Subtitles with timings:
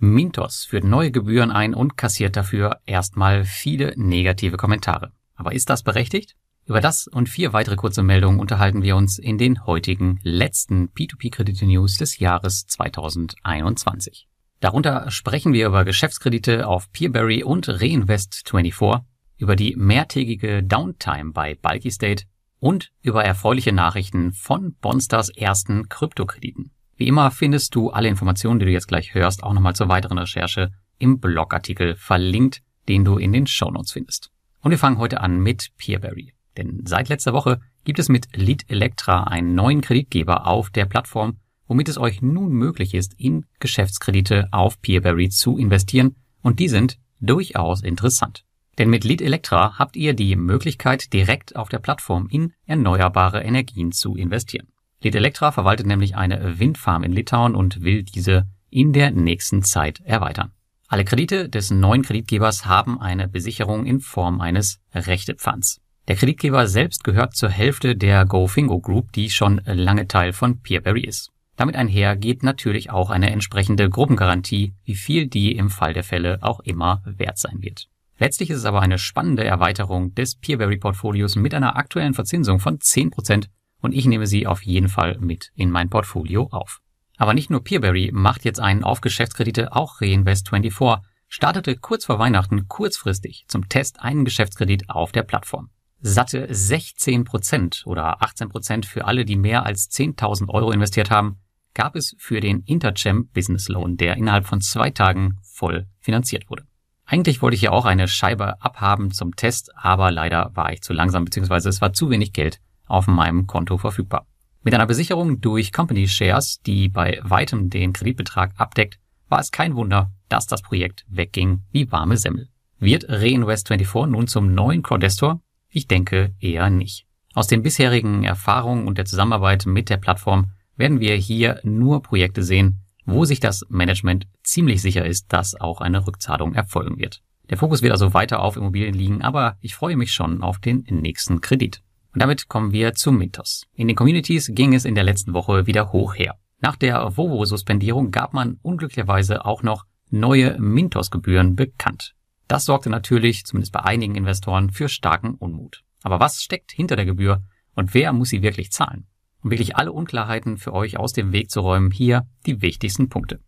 [0.00, 5.12] Mintos führt neue Gebühren ein und kassiert dafür erstmal viele negative Kommentare.
[5.34, 6.36] Aber ist das berechtigt?
[6.66, 11.98] Über das und vier weitere kurze Meldungen unterhalten wir uns in den heutigen letzten P2P-Kredite-News
[11.98, 14.26] des Jahres 2021.
[14.60, 19.00] Darunter sprechen wir über Geschäftskredite auf Peerberry und Reinvest24,
[19.36, 22.24] über die mehrtägige Downtime bei Bulky State
[22.58, 26.72] und über erfreuliche Nachrichten von Bonstars ersten Kryptokrediten.
[27.00, 30.18] Wie immer findest du alle Informationen, die du jetzt gleich hörst, auch nochmal zur weiteren
[30.18, 32.60] Recherche im Blogartikel verlinkt,
[32.90, 34.30] den du in den Shownotes findest.
[34.60, 36.34] Und wir fangen heute an mit Peerberry.
[36.58, 41.38] Denn seit letzter Woche gibt es mit Lead Electra einen neuen Kreditgeber auf der Plattform,
[41.66, 46.98] womit es euch nun möglich ist, in Geschäftskredite auf Peerberry zu investieren und die sind
[47.18, 48.44] durchaus interessant.
[48.76, 53.90] Denn mit Lead Electra habt ihr die Möglichkeit, direkt auf der Plattform in erneuerbare Energien
[53.90, 54.69] zu investieren.
[55.02, 60.00] Lead Electra verwaltet nämlich eine Windfarm in Litauen und will diese in der nächsten Zeit
[60.04, 60.52] erweitern.
[60.88, 65.80] Alle Kredite des neuen Kreditgebers haben eine Besicherung in Form eines Rechtepfands.
[66.08, 71.02] Der Kreditgeber selbst gehört zur Hälfte der GoFingo Group, die schon lange Teil von Peerberry
[71.02, 71.30] ist.
[71.56, 76.38] Damit einher geht natürlich auch eine entsprechende Gruppengarantie, wie viel die im Fall der Fälle
[76.42, 77.88] auch immer wert sein wird.
[78.18, 83.46] Letztlich ist es aber eine spannende Erweiterung des Peerberry-Portfolios mit einer aktuellen Verzinsung von 10%
[83.80, 86.80] und ich nehme sie auf jeden Fall mit in mein Portfolio auf.
[87.16, 92.66] Aber nicht nur Peerberry macht jetzt einen auf Geschäftskredite, auch Reinvest24 startete kurz vor Weihnachten
[92.66, 95.70] kurzfristig zum Test einen Geschäftskredit auf der Plattform.
[96.00, 101.36] Satte 16% oder 18% für alle, die mehr als 10.000 Euro investiert haben,
[101.74, 106.64] gab es für den Interchamp Business Loan, der innerhalb von zwei Tagen voll finanziert wurde.
[107.04, 110.92] Eigentlich wollte ich ja auch eine Scheibe abhaben zum Test, aber leider war ich zu
[110.92, 111.68] langsam bzw.
[111.68, 114.26] es war zu wenig Geld, auf meinem Konto verfügbar.
[114.62, 119.74] Mit einer Besicherung durch Company Shares, die bei weitem den Kreditbetrag abdeckt, war es kein
[119.74, 122.48] Wunder, dass das Projekt wegging wie warme Semmel.
[122.78, 125.40] Wird Reinvest24 nun zum neuen Crowdestor?
[125.68, 127.06] Ich denke eher nicht.
[127.32, 132.42] Aus den bisherigen Erfahrungen und der Zusammenarbeit mit der Plattform werden wir hier nur Projekte
[132.42, 137.22] sehen, wo sich das Management ziemlich sicher ist, dass auch eine Rückzahlung erfolgen wird.
[137.50, 140.84] Der Fokus wird also weiter auf Immobilien liegen, aber ich freue mich schon auf den
[140.88, 141.82] nächsten Kredit.
[142.12, 143.66] Und damit kommen wir zu Mintos.
[143.74, 146.36] In den Communities ging es in der letzten Woche wieder hoch her.
[146.60, 152.14] Nach der Vovo-Suspendierung gab man unglücklicherweise auch noch neue Mintos-Gebühren bekannt.
[152.48, 155.82] Das sorgte natürlich, zumindest bei einigen Investoren, für starken Unmut.
[156.02, 157.42] Aber was steckt hinter der Gebühr
[157.74, 159.06] und wer muss sie wirklich zahlen?
[159.42, 163.40] Um wirklich alle Unklarheiten für euch aus dem Weg zu räumen, hier die wichtigsten Punkte.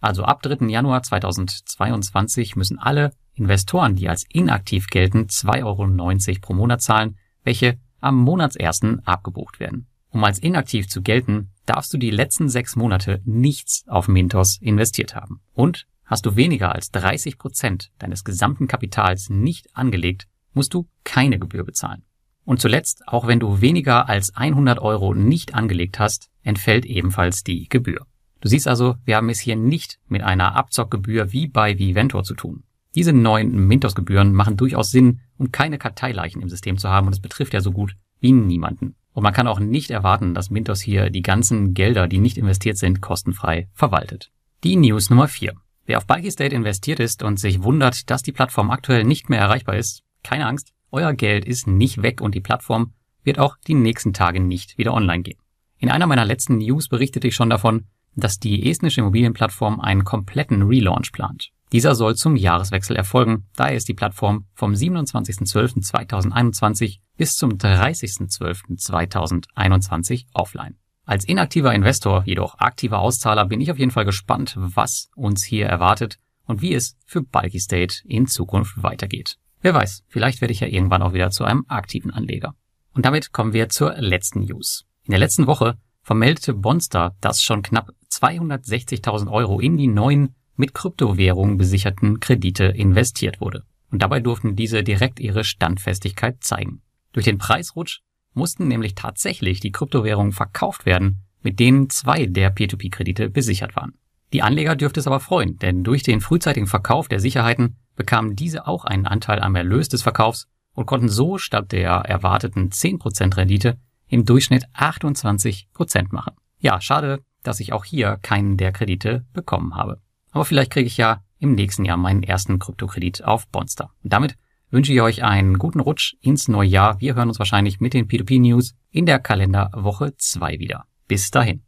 [0.00, 0.66] Also ab 3.
[0.68, 7.78] Januar 2022 müssen alle Investoren, die als inaktiv gelten, 2,90 Euro pro Monat zahlen, welche
[8.04, 9.86] am Monatsersten abgebucht werden.
[10.10, 15.16] Um als inaktiv zu gelten, darfst du die letzten sechs Monate nichts auf Mintos investiert
[15.16, 15.40] haben.
[15.52, 21.38] Und hast du weniger als 30 Prozent deines gesamten Kapitals nicht angelegt, musst du keine
[21.38, 22.04] Gebühr bezahlen.
[22.44, 27.68] Und zuletzt, auch wenn du weniger als 100 Euro nicht angelegt hast, entfällt ebenfalls die
[27.68, 28.06] Gebühr.
[28.40, 32.34] Du siehst also, wir haben es hier nicht mit einer Abzockgebühr wie bei Viventor zu
[32.34, 32.64] tun.
[32.94, 37.20] Diese neuen Mintos-Gebühren machen durchaus Sinn, um keine Karteileichen im System zu haben und es
[37.20, 38.94] betrifft ja so gut wie niemanden.
[39.12, 42.76] Und man kann auch nicht erwarten, dass Mintos hier die ganzen Gelder, die nicht investiert
[42.76, 44.30] sind, kostenfrei verwaltet.
[44.62, 45.54] Die News Nummer 4.
[45.86, 49.40] Wer auf Bikey State investiert ist und sich wundert, dass die Plattform aktuell nicht mehr
[49.40, 52.92] erreichbar ist, keine Angst, euer Geld ist nicht weg und die Plattform
[53.24, 55.38] wird auch die nächsten Tage nicht wieder online gehen.
[55.78, 60.62] In einer meiner letzten News berichtete ich schon davon, dass die estnische Immobilienplattform einen kompletten
[60.62, 61.50] Relaunch plant.
[61.74, 70.76] Dieser soll zum Jahreswechsel erfolgen, daher ist die Plattform vom 27.12.2021 bis zum 30.12.2021 offline.
[71.04, 75.66] Als inaktiver Investor, jedoch aktiver Auszahler, bin ich auf jeden Fall gespannt, was uns hier
[75.66, 79.38] erwartet und wie es für Bulky State in Zukunft weitergeht.
[79.60, 82.54] Wer weiß, vielleicht werde ich ja irgendwann auch wieder zu einem aktiven Anleger.
[82.92, 84.86] Und damit kommen wir zur letzten News.
[85.02, 90.74] In der letzten Woche vermeldete Bonstar, dass schon knapp 260.000 Euro in die neuen mit
[90.74, 93.64] Kryptowährungen besicherten Kredite investiert wurde.
[93.90, 96.82] Und dabei durften diese direkt ihre Standfestigkeit zeigen.
[97.12, 98.00] Durch den Preisrutsch
[98.34, 103.94] mussten nämlich tatsächlich die Kryptowährungen verkauft werden, mit denen zwei der P2P-Kredite besichert waren.
[104.32, 108.66] Die Anleger dürfte es aber freuen, denn durch den frühzeitigen Verkauf der Sicherheiten bekamen diese
[108.66, 113.78] auch einen Anteil am Erlös des Verkaufs und konnten so statt der erwarteten 10% Rendite
[114.08, 116.34] im Durchschnitt 28% machen.
[116.58, 120.00] Ja, schade, dass ich auch hier keinen der Kredite bekommen habe.
[120.34, 123.90] Aber vielleicht kriege ich ja im nächsten Jahr meinen ersten Kryptokredit auf Bonster.
[124.02, 124.36] Und damit
[124.68, 127.00] wünsche ich euch einen guten Rutsch ins neue Jahr.
[127.00, 130.86] Wir hören uns wahrscheinlich mit den P2P News in der Kalenderwoche 2 wieder.
[131.06, 131.62] Bis dahin.